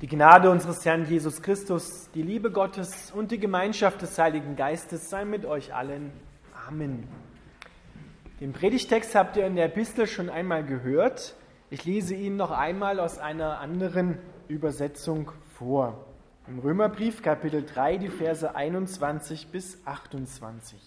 [0.00, 5.10] Die Gnade unseres Herrn Jesus Christus, die Liebe Gottes und die Gemeinschaft des Heiligen Geistes
[5.10, 6.12] sei mit euch allen.
[6.68, 7.08] Amen.
[8.40, 11.34] Den Predigtext habt ihr in der Epistel schon einmal gehört.
[11.70, 16.06] Ich lese ihn noch einmal aus einer anderen Übersetzung vor.
[16.46, 20.78] Im Römerbrief Kapitel 3, die Verse 21 bis 28.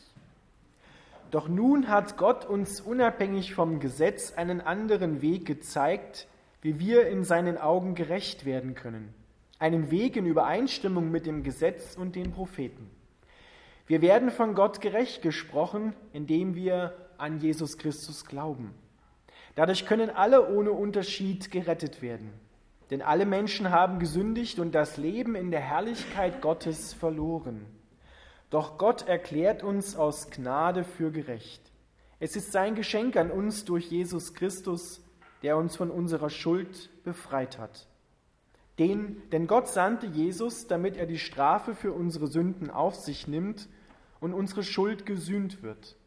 [1.32, 6.28] Doch nun hat Gott uns unabhängig vom Gesetz einen anderen Weg gezeigt,
[6.62, 9.14] wie wir in seinen Augen gerecht werden können.
[9.60, 12.90] Einen Weg in Übereinstimmung mit dem Gesetz und den Propheten.
[13.88, 18.74] Wir werden von Gott gerecht gesprochen, indem wir an Jesus Christus glauben.
[19.56, 22.32] Dadurch können alle ohne Unterschied gerettet werden.
[22.90, 27.66] Denn alle Menschen haben gesündigt und das Leben in der Herrlichkeit Gottes verloren.
[28.50, 31.62] Doch Gott erklärt uns aus Gnade für gerecht.
[32.20, 35.02] Es ist sein Geschenk an uns durch Jesus Christus,
[35.44, 37.88] der uns von unserer Schuld befreit hat.
[38.80, 43.68] Den, denn Gott sandte Jesus, damit er die Strafe für unsere Sünden auf sich nimmt
[44.20, 45.98] und unsere Schuld gesühnt wird.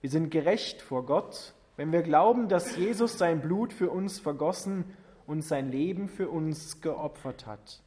[0.00, 4.84] Wir sind gerecht vor Gott, wenn wir glauben, dass Jesus sein Blut für uns vergossen
[5.26, 7.80] und sein Leben für uns geopfert hat.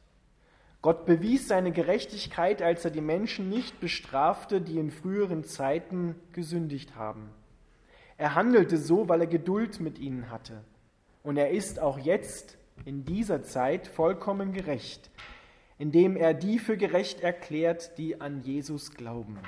[0.82, 6.96] Gott bewies seine Gerechtigkeit, als er die Menschen nicht bestrafte, die in früheren Zeiten gesündigt
[6.96, 7.30] haben.
[8.18, 10.62] Er handelte so, weil er Geduld mit ihnen hatte
[11.26, 15.10] und er ist auch jetzt in dieser Zeit vollkommen gerecht,
[15.76, 19.40] indem er die für gerecht erklärt, die an Jesus glauben.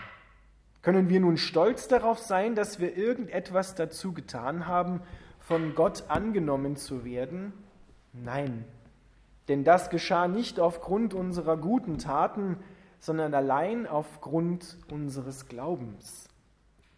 [0.82, 5.02] Können wir nun stolz darauf sein, dass wir irgendetwas dazu getan haben,
[5.38, 7.52] von Gott angenommen zu werden?
[8.12, 8.64] Nein,
[9.46, 12.56] denn das geschah nicht aufgrund unserer guten Taten,
[12.98, 16.28] sondern allein aufgrund unseres Glaubens.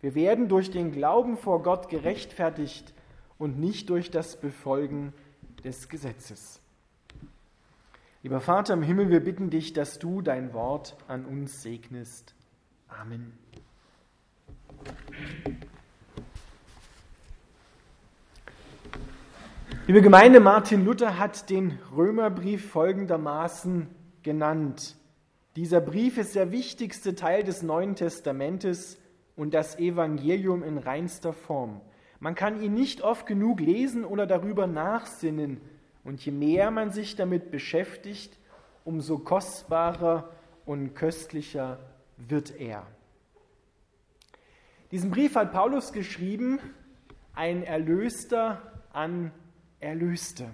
[0.00, 2.94] Wir werden durch den Glauben vor Gott gerechtfertigt,
[3.40, 5.14] und nicht durch das Befolgen
[5.64, 6.60] des Gesetzes.
[8.22, 12.34] Lieber Vater im Himmel, wir bitten dich, dass du dein Wort an uns segnest.
[12.86, 13.32] Amen.
[19.86, 23.88] Liebe Gemeinde, Martin Luther hat den Römerbrief folgendermaßen
[24.22, 24.96] genannt.
[25.56, 28.98] Dieser Brief ist der wichtigste Teil des Neuen Testamentes
[29.34, 31.80] und das Evangelium in reinster Form.
[32.20, 35.60] Man kann ihn nicht oft genug lesen oder darüber nachsinnen.
[36.04, 38.38] Und je mehr man sich damit beschäftigt,
[38.84, 40.30] umso kostbarer
[40.66, 41.78] und köstlicher
[42.16, 42.86] wird er.
[44.90, 46.58] Diesen Brief hat Paulus geschrieben,
[47.34, 48.60] ein Erlöster
[48.92, 49.32] an
[49.78, 50.50] Erlöste.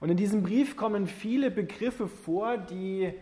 [0.00, 3.12] Und in diesem Brief kommen viele Begriffe vor, die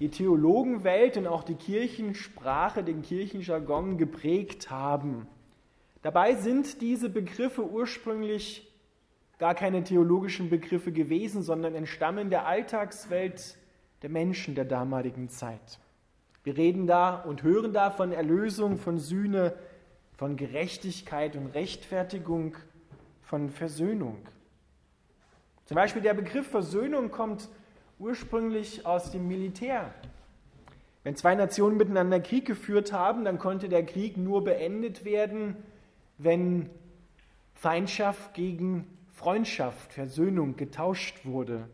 [0.00, 5.28] die Theologenwelt und auch die Kirchensprache, den Kirchenjargon geprägt haben.
[6.04, 8.70] Dabei sind diese Begriffe ursprünglich
[9.38, 13.56] gar keine theologischen Begriffe gewesen, sondern entstammen der Alltagswelt
[14.02, 15.80] der Menschen der damaligen Zeit.
[16.42, 19.54] Wir reden da und hören da von Erlösung, von Sühne,
[20.18, 22.54] von Gerechtigkeit und Rechtfertigung,
[23.22, 24.18] von Versöhnung.
[25.64, 27.48] Zum Beispiel der Begriff Versöhnung kommt
[27.98, 29.94] ursprünglich aus dem Militär.
[31.02, 35.56] Wenn zwei Nationen miteinander Krieg geführt haben, dann konnte der Krieg nur beendet werden,
[36.18, 36.70] wenn
[37.54, 41.68] Feindschaft gegen Freundschaft, Versöhnung getauscht wurde.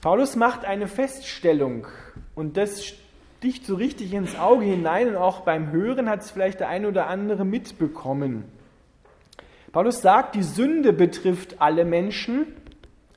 [0.00, 1.86] Paulus macht eine Feststellung
[2.34, 6.60] und das sticht so richtig ins Auge hinein und auch beim Hören hat es vielleicht
[6.60, 8.44] der eine oder andere mitbekommen.
[9.72, 12.46] Paulus sagt, die Sünde betrifft alle Menschen,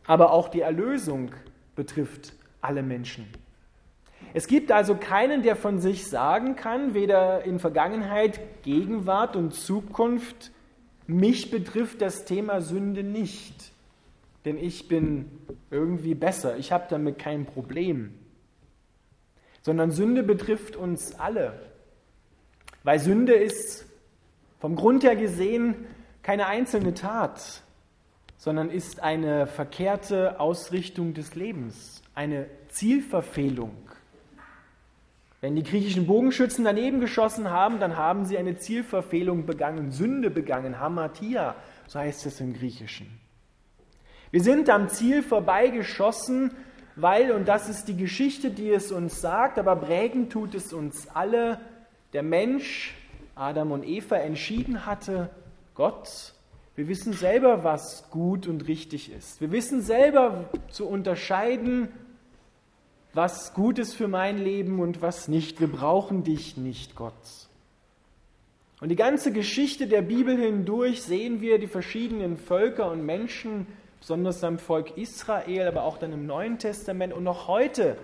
[0.05, 1.31] aber auch die Erlösung
[1.75, 3.27] betrifft alle Menschen.
[4.33, 10.51] Es gibt also keinen, der von sich sagen kann, weder in Vergangenheit, Gegenwart und Zukunft,
[11.07, 13.71] mich betrifft das Thema Sünde nicht,
[14.45, 15.31] denn ich bin
[15.71, 18.13] irgendwie besser, ich habe damit kein Problem.
[19.61, 21.59] Sondern Sünde betrifft uns alle,
[22.83, 23.85] weil Sünde ist
[24.59, 25.85] vom Grund her gesehen
[26.23, 27.63] keine einzelne Tat,
[28.37, 33.75] sondern ist eine verkehrte Ausrichtung des Lebens, eine Zielverfehlung.
[35.39, 40.79] Wenn die griechischen Bogenschützen daneben geschossen haben, dann haben sie eine Zielverfehlung begangen, Sünde begangen,
[40.79, 41.55] Hamatia,
[41.85, 43.19] so heißt es im Griechischen.
[44.31, 46.51] Wir sind am Ziel vorbeigeschossen,
[46.95, 51.07] weil, und das ist die Geschichte, die es uns sagt, aber prägend tut es uns
[51.13, 51.59] alle,
[52.13, 52.95] der Mensch,
[53.35, 55.29] Adam und Eva, entschieden hatte,
[55.75, 56.33] Gott,
[56.75, 59.39] wir wissen selber, was gut und richtig ist.
[59.39, 61.89] Wir wissen selber zu unterscheiden,
[63.13, 65.59] was gut ist für mein Leben und was nicht.
[65.59, 67.13] Wir brauchen dich nicht, Gott.
[68.79, 73.65] Und die ganze Geschichte der Bibel hindurch sehen wir die verschiedenen Völker und Menschen,
[73.99, 77.97] besonders am Volk Israel, aber auch dann im Neuen Testament und noch heute,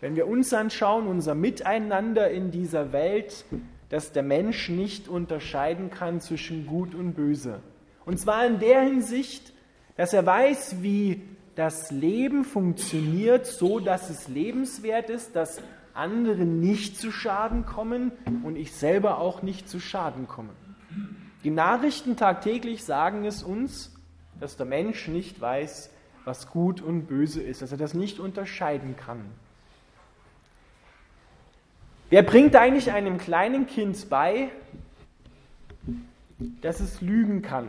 [0.00, 3.44] wenn wir uns anschauen, unser Miteinander in dieser Welt,
[3.88, 7.60] dass der Mensch nicht unterscheiden kann zwischen Gut und Böse.
[8.06, 9.52] Und zwar in der Hinsicht,
[9.96, 11.20] dass er weiß, wie
[11.60, 15.60] das Leben funktioniert, so dass es lebenswert ist, dass
[15.92, 18.12] andere nicht zu Schaden kommen
[18.44, 20.48] und ich selber auch nicht zu Schaden komme.
[21.44, 23.94] Die Nachrichten tagtäglich sagen es uns,
[24.40, 25.90] dass der Mensch nicht weiß,
[26.24, 29.20] was gut und böse ist, dass er das nicht unterscheiden kann.
[32.08, 34.48] Wer bringt eigentlich einem kleinen Kind bei,
[36.62, 37.68] dass es lügen kann?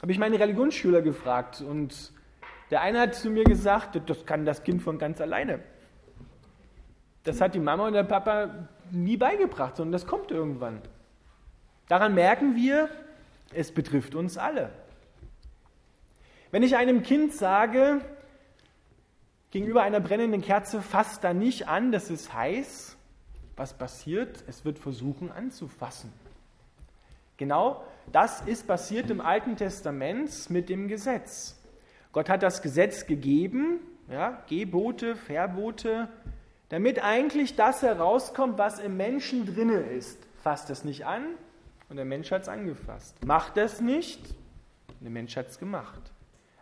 [0.00, 2.12] Habe ich meine Religionsschüler gefragt und
[2.70, 5.60] der eine hat zu mir gesagt, das kann das Kind von ganz alleine.
[7.24, 10.80] Das hat die Mama und der Papa nie beigebracht, sondern das kommt irgendwann.
[11.88, 12.88] Daran merken wir,
[13.52, 14.70] es betrifft uns alle.
[16.50, 18.00] Wenn ich einem Kind sage,
[19.50, 22.96] gegenüber einer brennenden Kerze, fasst da nicht an, das ist heiß,
[23.56, 24.44] was passiert?
[24.46, 26.12] Es wird versuchen anzufassen.
[27.36, 31.56] Genau das ist passiert im Alten Testament mit dem Gesetz.
[32.12, 36.08] Gott hat das Gesetz gegeben, ja, Gebote, Verbote,
[36.68, 40.18] damit eigentlich das herauskommt, was im Menschen drinne ist.
[40.42, 41.24] Fasst es nicht an
[41.88, 43.24] und der Mensch hat es angefasst.
[43.24, 44.20] Macht es nicht
[44.88, 46.12] und der Mensch hat es gemacht.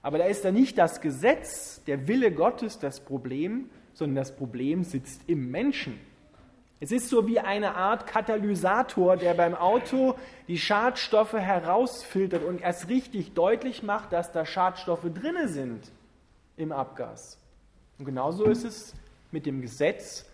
[0.03, 4.85] Aber da ist da nicht das Gesetz, der Wille Gottes das Problem, sondern das Problem
[4.85, 5.99] sitzt im Menschen.
[6.79, 10.15] Es ist so wie eine Art Katalysator, der beim Auto
[10.47, 15.91] die Schadstoffe herausfiltert und erst richtig deutlich macht, dass da Schadstoffe drinne sind
[16.57, 17.39] im Abgas.
[17.99, 18.95] Und genauso ist es
[19.33, 20.27] mit dem Gesetz,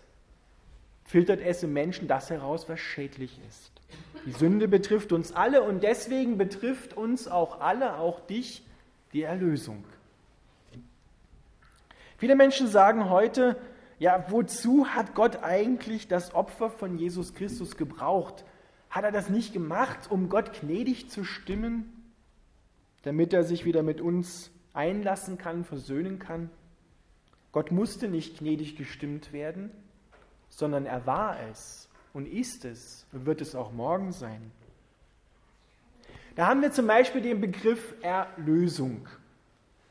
[1.05, 3.71] filtert es im Menschen das heraus, was schädlich ist.
[4.25, 8.65] Die Sünde betrifft uns alle und deswegen betrifft uns auch alle, auch dich,
[9.13, 9.85] die Erlösung.
[12.17, 13.57] Viele Menschen sagen heute,
[14.03, 18.43] ja, wozu hat Gott eigentlich das Opfer von Jesus Christus gebraucht?
[18.89, 22.11] Hat er das nicht gemacht, um Gott gnädig zu stimmen,
[23.03, 26.49] damit er sich wieder mit uns einlassen kann, versöhnen kann?
[27.53, 29.71] Gott musste nicht gnädig gestimmt werden,
[30.49, 34.51] sondern er war es und ist es und wird es auch morgen sein.
[36.35, 39.07] Da haben wir zum Beispiel den Begriff Erlösung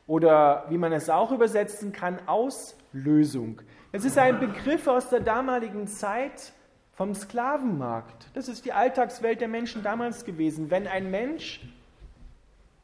[0.05, 3.59] oder wie man es auch übersetzen kann, Auslösung.
[3.95, 6.51] Es ist ein Begriff aus der damaligen Zeit
[6.93, 8.25] vom Sklavenmarkt.
[8.33, 10.71] Das ist die Alltagswelt der Menschen damals gewesen.
[10.71, 11.61] Wenn ein Mensch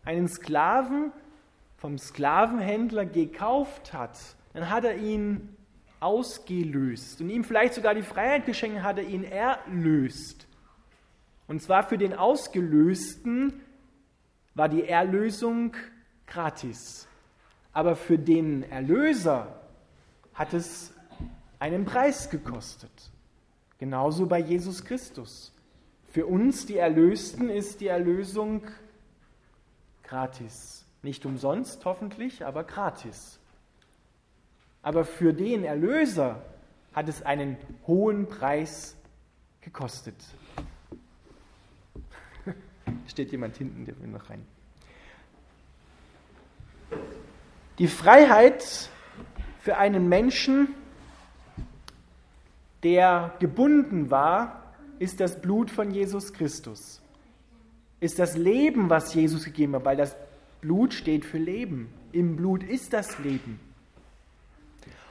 [0.06, 1.12] einen Sklaven
[1.78, 4.20] vom Sklavenhändler gekauft hat,
[4.54, 5.58] dann hat er ihn
[6.00, 10.46] ausgelöst und ihm vielleicht sogar die Freiheit geschenkt, hat er ihn erlöst.
[11.48, 13.64] Und zwar für den Ausgelösten
[14.54, 15.76] war die Erlösung
[16.28, 17.08] gratis.
[17.74, 19.60] Aber für den Erlöser
[20.36, 20.94] hat es
[21.60, 23.12] einen Preis gekostet.
[23.78, 25.54] Genauso bei Jesus Christus.
[26.12, 28.64] Für uns, die Erlösten, ist die Erlösung
[30.04, 30.86] gratis.
[31.04, 33.40] Nicht umsonst hoffentlich, aber gratis.
[34.82, 36.42] Aber für den Erlöser
[36.94, 38.96] hat es einen hohen Preis
[39.62, 40.16] gekostet.
[43.08, 44.46] Steht jemand hinten, der will noch rein.
[47.78, 48.90] Die Freiheit
[49.60, 50.74] für einen Menschen
[52.84, 57.02] der gebunden war, ist das Blut von Jesus Christus.
[58.00, 60.16] Ist das Leben, was Jesus gegeben hat, weil das
[60.62, 61.90] Blut steht für Leben.
[62.12, 63.60] Im Blut ist das Leben.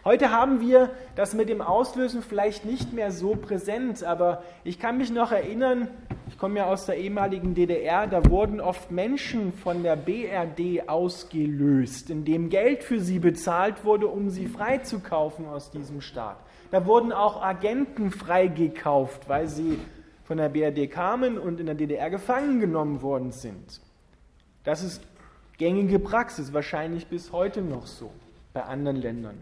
[0.04, 4.96] Heute haben wir das mit dem Auslösen vielleicht nicht mehr so präsent, aber ich kann
[4.96, 5.88] mich noch erinnern,
[6.28, 12.10] ich komme ja aus der ehemaligen DDR, da wurden oft Menschen von der BRD ausgelöst,
[12.10, 16.38] indem Geld für sie bezahlt wurde, um sie freizukaufen aus diesem Staat.
[16.70, 19.78] Da wurden auch Agenten freigekauft, weil sie
[20.24, 23.80] von der BRD kamen und in der DDR gefangen genommen worden sind.
[24.64, 25.02] Das ist
[25.56, 28.10] gängige Praxis, wahrscheinlich bis heute noch so
[28.52, 29.38] bei anderen Ländern.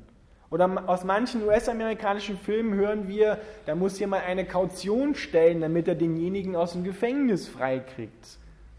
[0.51, 5.97] Oder aus manchen US-amerikanischen Filmen hören wir, da muss jemand eine Kaution stellen, damit er
[5.97, 8.39] denjenigen aus dem Gefängnis freikriegt.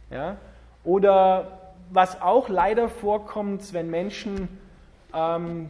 [0.09, 0.37] Ja?
[0.85, 4.47] Oder was auch leider vorkommt, wenn Menschen
[5.13, 5.69] ähm,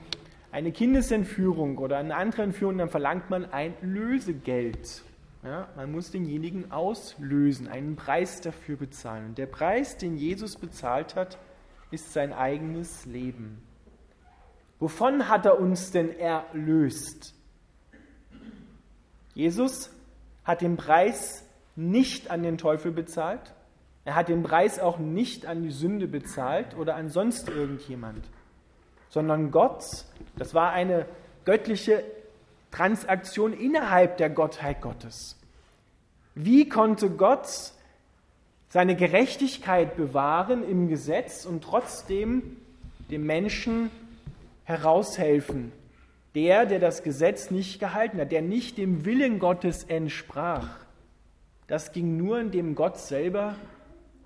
[0.58, 5.04] eine Kindesentführung oder eine andere Entführung, dann verlangt man ein Lösegeld.
[5.44, 9.28] Ja, man muss denjenigen auslösen, einen Preis dafür bezahlen.
[9.28, 11.38] Und der Preis, den Jesus bezahlt hat,
[11.92, 13.62] ist sein eigenes Leben.
[14.80, 17.36] Wovon hat er uns denn erlöst?
[19.36, 19.92] Jesus
[20.44, 23.54] hat den Preis nicht an den Teufel bezahlt.
[24.06, 28.28] Er hat den Preis auch nicht an die Sünde bezahlt oder an sonst irgendjemand,
[29.18, 29.84] sondern Gott,
[30.36, 31.08] das war eine
[31.44, 32.04] göttliche
[32.70, 35.36] Transaktion innerhalb der Gottheit Gottes.
[36.36, 37.48] Wie konnte Gott
[38.70, 42.58] seine Gerechtigkeit bewahren im Gesetz und trotzdem
[43.10, 43.90] dem Menschen
[44.66, 45.72] heraushelfen?
[46.36, 50.70] Der, der das Gesetz nicht gehalten hat, der nicht dem Willen Gottes entsprach.
[51.66, 53.56] Das ging nur, indem Gott selber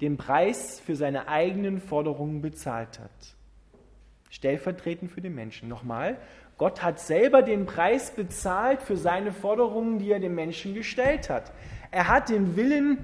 [0.02, 3.38] den Preis für seine eigenen Forderungen bezahlt hat.
[4.32, 5.70] Stellvertretend für den Menschen.
[5.70, 6.18] Nochmal,
[6.58, 11.52] Gott hat selber den Preis bezahlt für seine Forderungen, die er dem Menschen gestellt hat.
[11.92, 12.98] Er hat den Willen,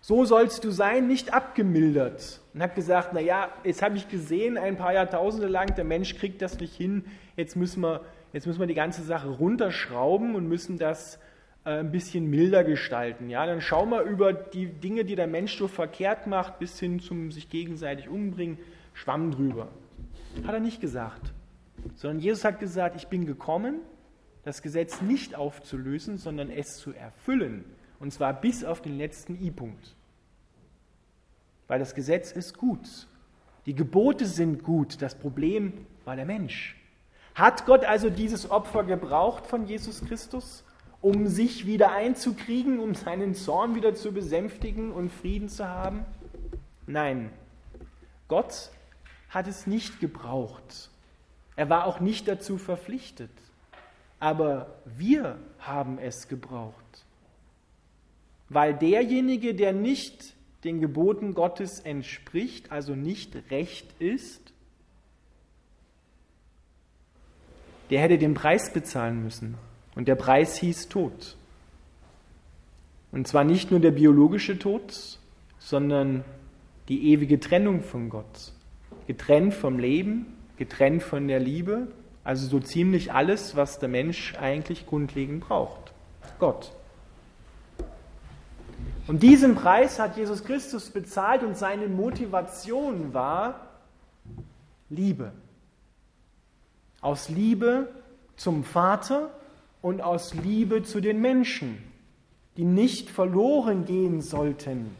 [0.00, 4.76] so sollst du sein, nicht abgemildert und hat gesagt, naja, jetzt habe ich gesehen, ein
[4.76, 7.04] paar Jahrtausende lang, der Mensch kriegt das nicht hin,
[7.36, 8.00] jetzt müssen wir,
[8.32, 11.20] jetzt müssen wir die ganze Sache runterschrauben und müssen das
[11.64, 13.28] äh, ein bisschen milder gestalten.
[13.28, 16.98] Ja, dann schau mal über die Dinge, die der Mensch so verkehrt macht, bis hin
[16.98, 18.58] zum sich gegenseitig umbringen,
[18.94, 19.68] schwamm drüber.
[20.44, 21.32] Hat er nicht gesagt
[21.96, 23.80] sondern Jesus hat gesagt, ich bin gekommen,
[24.44, 27.64] das Gesetz nicht aufzulösen, sondern es zu erfüllen.
[27.98, 29.94] Und zwar bis auf den letzten I-Punkt.
[31.68, 33.06] Weil das Gesetz ist gut.
[33.66, 35.02] Die Gebote sind gut.
[35.02, 36.76] Das Problem war der Mensch.
[37.34, 40.64] Hat Gott also dieses Opfer gebraucht von Jesus Christus,
[41.00, 46.04] um sich wieder einzukriegen, um seinen Zorn wieder zu besänftigen und Frieden zu haben?
[46.86, 47.30] Nein,
[48.26, 48.70] Gott
[49.30, 50.90] hat es nicht gebraucht.
[51.56, 53.30] Er war auch nicht dazu verpflichtet.
[54.18, 56.74] Aber wir haben es gebraucht.
[58.48, 60.34] Weil derjenige, der nicht
[60.64, 64.52] den Geboten Gottes entspricht, also nicht recht ist,
[67.88, 69.56] der hätte den Preis bezahlen müssen.
[69.94, 71.36] Und der Preis hieß Tod.
[73.12, 75.18] Und zwar nicht nur der biologische Tod,
[75.58, 76.24] sondern
[76.88, 78.52] die ewige Trennung von Gott.
[79.10, 80.24] Getrennt vom Leben,
[80.56, 81.88] getrennt von der Liebe,
[82.22, 85.92] also so ziemlich alles, was der Mensch eigentlich grundlegend braucht.
[86.38, 86.72] Gott.
[89.08, 93.66] Und diesen Preis hat Jesus Christus bezahlt und seine Motivation war
[94.90, 95.32] Liebe.
[97.00, 97.88] Aus Liebe
[98.36, 99.32] zum Vater
[99.82, 101.82] und aus Liebe zu den Menschen,
[102.56, 104.94] die nicht verloren gehen sollten,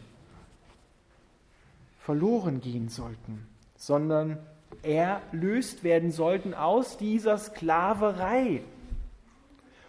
[2.00, 3.46] verloren gehen sollten,
[3.80, 4.38] sondern
[4.82, 8.62] erlöst werden sollten aus dieser Sklaverei.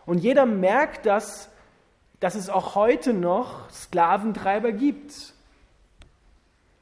[0.06, 1.50] Und jeder merkt, dass,
[2.22, 5.34] dass es auch heute noch Sklaventreiber gibt.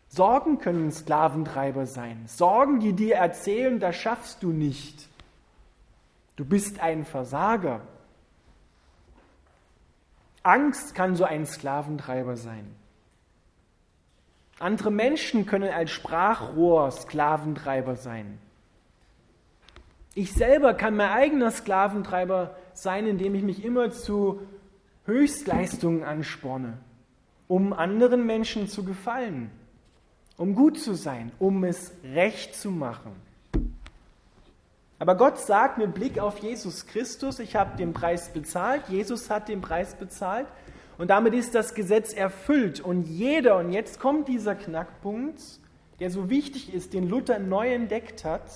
[0.07, 2.25] Sorgen können Sklaventreiber sein.
[2.27, 5.09] Sorgen, die dir erzählen, das schaffst du nicht.
[6.35, 7.81] Du bist ein Versager.
[10.43, 12.78] Angst kann so ein Sklaventreiber sein.
[14.59, 18.37] Andere Menschen können als Sprachrohr Sklaventreiber sein.
[20.15, 24.41] Ich selber kann mein eigener Sklaventreiber sein, indem ich mich immer zu
[25.05, 26.77] Höchstleistungen ansporne,
[27.47, 29.49] um anderen Menschen zu gefallen,
[30.35, 33.13] um gut zu sein, um es recht zu machen.
[34.99, 39.47] Aber Gott sagt mit Blick auf Jesus Christus, ich habe den Preis bezahlt, Jesus hat
[39.47, 40.47] den Preis bezahlt
[40.99, 42.81] und damit ist das Gesetz erfüllt.
[42.81, 45.39] Und jeder, und jetzt kommt dieser Knackpunkt,
[46.01, 48.51] der so wichtig ist, den Luther neu entdeckt hat,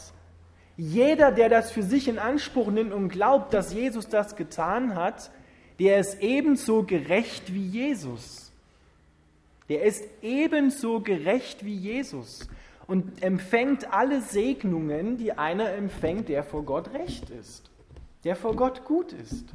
[0.75, 5.31] jeder, der das für sich in Anspruch nimmt und glaubt, dass Jesus das getan hat,
[5.79, 8.51] der ist ebenso gerecht wie Jesus.
[9.69, 12.49] Der ist ebenso gerecht wie Jesus
[12.87, 17.71] und empfängt alle Segnungen, die einer empfängt, der vor Gott recht ist,
[18.25, 19.45] der vor Gott gut ist.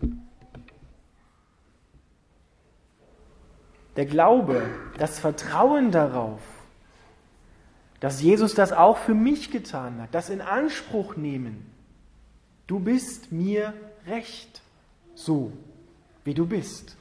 [3.99, 4.63] Der Glaube,
[4.97, 6.39] das Vertrauen darauf,
[7.99, 11.67] dass Jesus das auch für mich getan hat, das in Anspruch nehmen.
[12.69, 13.75] Du bist mir
[14.07, 14.63] recht,
[15.17, 15.51] so
[16.23, 16.97] wie du bist.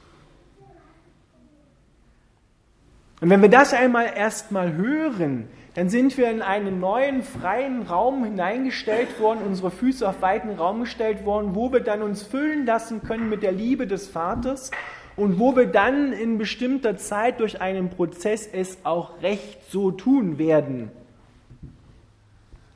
[3.20, 8.24] Und wenn wir das einmal erstmal hören, dann sind wir in einen neuen freien Raum
[8.24, 13.04] hineingestellt worden, unsere Füße auf weiten Raum gestellt worden, wo wir dann uns füllen lassen
[13.04, 14.72] können mit der Liebe des Vaters
[15.18, 20.38] und wo wir dann in bestimmter Zeit durch einen Prozess es auch recht so tun
[20.38, 20.92] werden.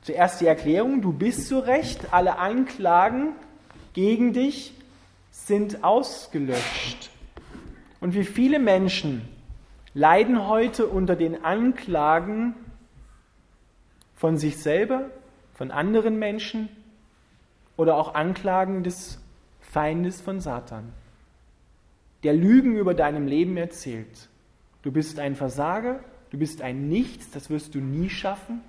[0.01, 3.29] Zuerst die Erklärung, du bist so recht, alle Anklagen
[3.93, 4.73] gegen dich
[5.31, 7.11] sind ausgelöscht.
[8.01, 9.21] Und wie viele Menschen
[9.93, 12.55] leiden heute unter den Anklagen
[14.15, 15.09] von sich selber,
[15.53, 16.67] von anderen Menschen
[17.77, 19.21] oder auch Anklagen des
[19.61, 20.91] Feindes von Satan.
[22.23, 24.29] Der Lügen über deinem Leben erzählt.
[24.81, 25.99] Du bist ein Versager,
[26.29, 28.61] du bist ein Nichts, das wirst du nie schaffen,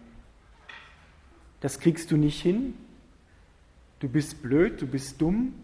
[1.61, 2.75] das kriegst du nicht hin,
[4.00, 5.54] du bist blöd, du bist dumm.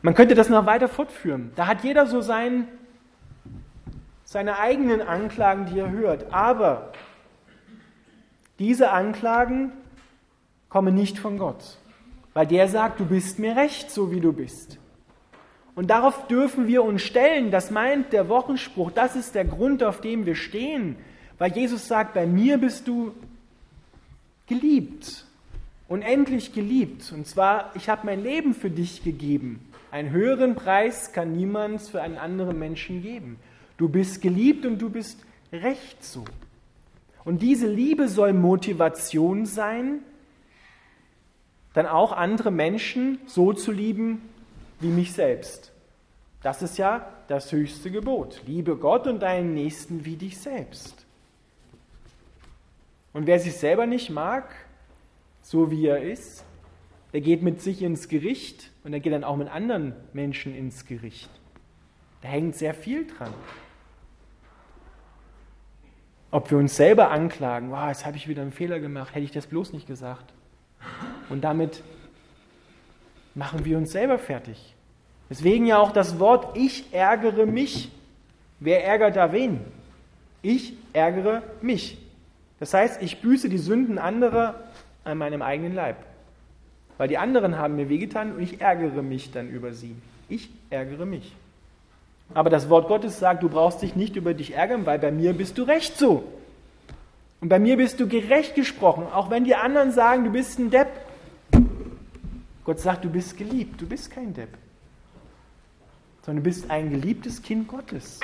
[0.00, 1.50] Man könnte das noch weiter fortführen.
[1.56, 2.68] Da hat jeder so sein,
[4.24, 6.32] seine eigenen Anklagen, die er hört.
[6.32, 6.92] Aber
[8.58, 9.72] diese Anklagen
[10.68, 11.78] kommen nicht von Gott,
[12.38, 14.78] weil der sagt, du bist mir recht, so wie du bist.
[15.74, 17.50] Und darauf dürfen wir uns stellen.
[17.50, 18.92] Das meint der Wochenspruch.
[18.92, 20.94] Das ist der Grund, auf dem wir stehen.
[21.38, 23.12] Weil Jesus sagt, bei mir bist du
[24.46, 25.24] geliebt.
[25.88, 27.10] Unendlich geliebt.
[27.12, 29.58] Und zwar, ich habe mein Leben für dich gegeben.
[29.90, 33.40] Einen höheren Preis kann niemand für einen anderen Menschen geben.
[33.78, 35.18] Du bist geliebt und du bist
[35.52, 36.24] recht so.
[37.24, 40.02] Und diese Liebe soll Motivation sein,
[41.78, 44.20] dann auch andere Menschen so zu lieben
[44.80, 45.70] wie mich selbst.
[46.42, 48.42] Das ist ja das höchste Gebot.
[48.46, 51.06] Liebe Gott und deinen Nächsten wie dich selbst.
[53.12, 54.56] Und wer sich selber nicht mag,
[55.40, 56.44] so wie er ist,
[57.12, 60.84] der geht mit sich ins Gericht und er geht dann auch mit anderen Menschen ins
[60.84, 61.30] Gericht.
[62.22, 63.32] Da hängt sehr viel dran.
[66.32, 69.30] Ob wir uns selber anklagen, wow, jetzt habe ich wieder einen Fehler gemacht, hätte ich
[69.30, 70.34] das bloß nicht gesagt.
[71.28, 71.82] Und damit
[73.34, 74.74] machen wir uns selber fertig.
[75.30, 77.90] Deswegen ja auch das Wort, ich ärgere mich.
[78.60, 79.60] Wer ärgert da wen?
[80.42, 81.98] Ich ärgere mich.
[82.60, 84.54] Das heißt, ich büße die Sünden anderer
[85.04, 85.96] an meinem eigenen Leib.
[86.96, 89.94] Weil die anderen haben mir wehgetan und ich ärgere mich dann über sie.
[90.28, 91.34] Ich ärgere mich.
[92.34, 95.32] Aber das Wort Gottes sagt, du brauchst dich nicht über dich ärgern, weil bei mir
[95.32, 96.24] bist du recht so.
[97.40, 100.70] Und bei mir bist du gerecht gesprochen, auch wenn die anderen sagen, du bist ein
[100.70, 100.88] Depp.
[102.68, 104.50] Gott sagt, du bist geliebt, du bist kein Depp,
[106.20, 108.20] sondern du bist ein geliebtes Kind Gottes.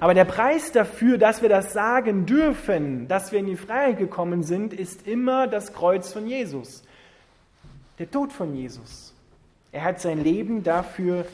[0.00, 4.42] Aber der Preis dafür, dass wir das sagen dürfen, dass wir in die Freiheit gekommen
[4.42, 6.82] sind, ist immer das Kreuz von Jesus.
[8.00, 9.14] Der Tod von Jesus.
[9.70, 11.26] Er hat sein Leben dafür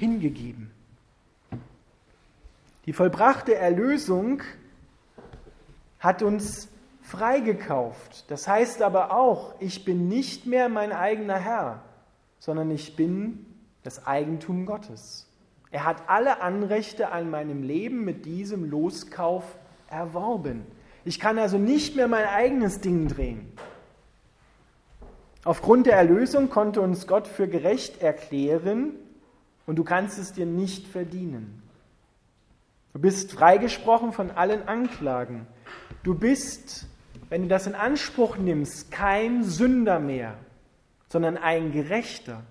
[0.00, 0.72] hingegeben.
[2.86, 4.42] Die vollbrachte Erlösung
[6.00, 6.66] hat uns
[7.08, 8.30] freigekauft.
[8.30, 11.82] Das heißt aber auch, ich bin nicht mehr mein eigener Herr,
[12.38, 13.46] sondern ich bin
[13.82, 15.26] das Eigentum Gottes.
[15.70, 19.44] Er hat alle Anrechte an meinem Leben mit diesem Loskauf
[19.88, 20.66] erworben.
[21.04, 23.52] Ich kann also nicht mehr mein eigenes Ding drehen.
[25.44, 28.94] Aufgrund der Erlösung konnte uns Gott für gerecht erklären
[29.66, 31.62] und du kannst es dir nicht verdienen.
[32.92, 35.46] Du bist freigesprochen von allen Anklagen.
[36.02, 36.86] Du bist,
[37.28, 40.34] wenn du das in Anspruch nimmst, kein Sünder mehr,
[41.08, 42.42] sondern ein Gerechter.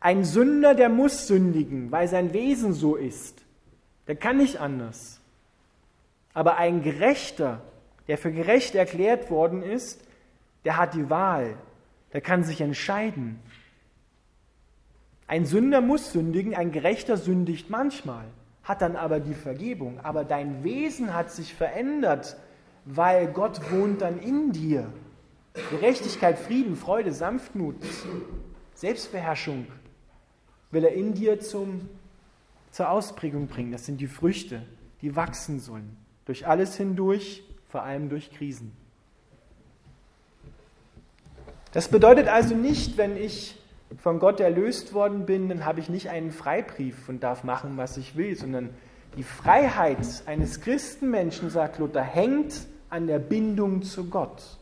[0.00, 3.42] Ein Sünder, der muss sündigen, weil sein Wesen so ist.
[4.08, 5.20] Der kann nicht anders.
[6.34, 7.62] Aber ein Gerechter,
[8.08, 10.02] der für gerecht erklärt worden ist,
[10.64, 11.56] der hat die Wahl.
[12.12, 13.38] Der kann sich entscheiden.
[15.26, 18.24] Ein Sünder muss sündigen, ein Gerechter sündigt manchmal,
[18.64, 20.00] hat dann aber die Vergebung.
[20.02, 22.36] Aber dein Wesen hat sich verändert,
[22.84, 24.92] weil Gott wohnt dann in dir.
[25.70, 27.76] Gerechtigkeit, Frieden, Freude, Sanftmut,
[28.74, 29.66] Selbstbeherrschung,
[30.70, 31.88] will er in dir zum,
[32.70, 33.72] zur Ausprägung bringen.
[33.72, 34.62] Das sind die Früchte,
[35.02, 35.96] die wachsen sollen.
[36.24, 38.72] Durch alles hindurch, vor allem durch Krisen.
[41.72, 43.58] Das bedeutet also nicht, wenn ich
[43.98, 47.96] von Gott erlöst worden bin, dann habe ich nicht einen Freibrief und darf machen, was
[47.96, 48.70] ich will, sondern
[49.16, 54.58] die Freiheit eines Christenmenschen, sagt Luther, hängt an der Bindung zu Gott.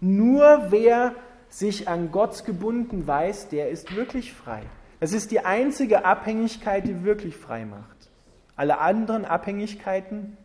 [0.00, 1.14] Nur wer
[1.48, 4.62] sich an Gott gebunden weiß, der ist wirklich frei.
[4.98, 8.10] Das ist die einzige Abhängigkeit, die wirklich frei macht.
[8.56, 10.36] Alle anderen Abhängigkeiten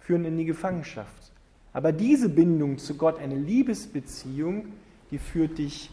[0.00, 1.32] führen in die Gefangenschaft.
[1.74, 4.72] Aber diese Bindung zu Gott, eine Liebesbeziehung,
[5.10, 5.90] die führt dich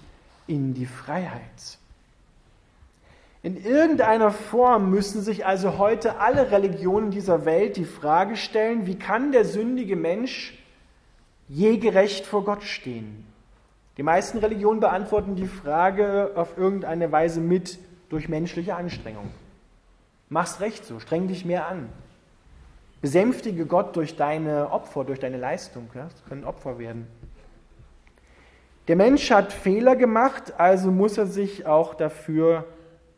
[0.47, 1.77] in die Freiheit.
[3.43, 8.97] In irgendeiner Form müssen sich also heute alle Religionen dieser Welt die Frage stellen, wie
[8.97, 10.57] kann der sündige Mensch
[11.49, 13.25] je gerecht vor Gott stehen?
[13.97, 19.29] Die meisten Religionen beantworten die Frage auf irgendeine Weise mit durch menschliche Anstrengung.
[20.29, 21.89] Mach's recht so, streng dich mehr an.
[23.01, 25.89] Besänftige Gott durch deine Opfer, durch deine Leistung.
[25.93, 26.05] Ja?
[26.05, 27.07] Das können Opfer werden.
[28.87, 32.65] Der Mensch hat Fehler gemacht, also muss er sich auch dafür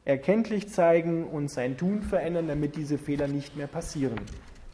[0.06, 4.20] erkenntlich zeigen und sein Tun verändern, damit diese Fehler nicht mehr passieren.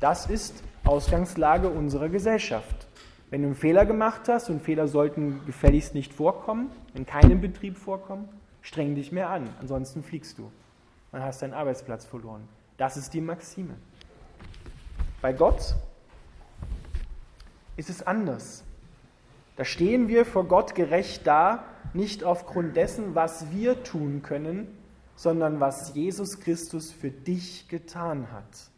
[0.01, 2.87] Das ist Ausgangslage unserer Gesellschaft.
[3.29, 7.77] Wenn du einen Fehler gemacht hast, und Fehler sollten gefälligst nicht vorkommen, in keinem Betrieb
[7.77, 8.27] vorkommen,
[8.61, 10.51] streng dich mehr an, ansonsten fliegst du.
[11.13, 12.47] Dann hast deinen Arbeitsplatz verloren.
[12.77, 13.75] Das ist die Maxime.
[15.21, 15.75] Bei Gott
[17.77, 18.63] ist es anders.
[19.55, 21.63] Da stehen wir vor Gott gerecht da,
[21.93, 24.67] nicht aufgrund dessen, was wir tun können,
[25.21, 28.71] sondern was Jesus Christus für dich getan hat.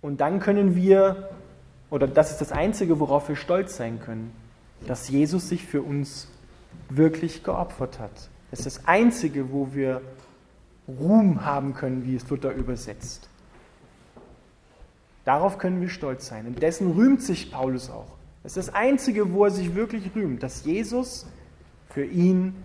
[0.00, 1.30] Und dann können wir,
[1.90, 4.32] oder das ist das Einzige, worauf wir stolz sein können,
[4.84, 6.26] dass Jesus sich für uns
[6.88, 8.28] wirklich geopfert hat.
[8.50, 10.00] Das ist das Einzige, wo wir
[10.88, 13.28] Ruhm haben können, wie es Luther übersetzt.
[15.24, 16.48] Darauf können wir stolz sein.
[16.48, 18.10] Und dessen rühmt sich Paulus auch.
[18.42, 21.26] Das ist das Einzige, wo er sich wirklich rühmt, dass Jesus
[21.90, 22.56] für ihn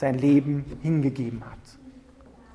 [0.00, 1.58] sein Leben hingegeben hat.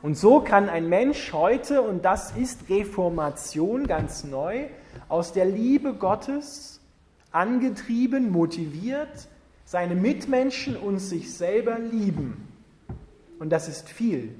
[0.01, 4.65] Und so kann ein Mensch heute, und das ist Reformation ganz neu,
[5.10, 6.81] aus der Liebe Gottes
[7.31, 9.27] angetrieben, motiviert,
[9.63, 12.47] seine Mitmenschen und sich selber lieben.
[13.39, 14.36] Und das ist viel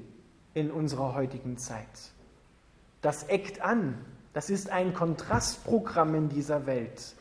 [0.54, 2.12] in unserer heutigen Zeit.
[3.02, 3.94] Das eckt an.
[4.32, 7.14] Das ist ein Kontrastprogramm in dieser Welt.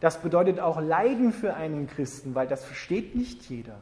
[0.00, 3.78] Das bedeutet auch Leiden für einen Christen, weil das versteht nicht jeder.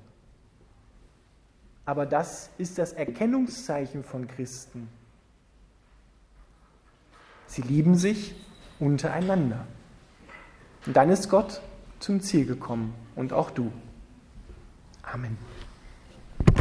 [1.86, 4.88] Aber das ist das Erkennungszeichen von Christen.
[7.46, 8.34] Sie lieben sich
[8.80, 9.66] untereinander.
[10.86, 11.60] Und dann ist Gott
[12.00, 13.72] zum Ziel gekommen und auch du.
[15.02, 15.38] Amen.